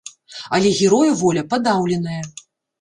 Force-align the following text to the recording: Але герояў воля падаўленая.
Але 0.57 0.71
герояў 0.79 1.15
воля 1.21 1.45
падаўленая. 1.53 2.19